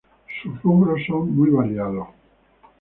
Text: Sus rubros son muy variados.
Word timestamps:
Sus 0.41 0.59
rubros 0.63 0.99
son 1.05 1.35
muy 1.35 1.51
variados. 1.51 2.07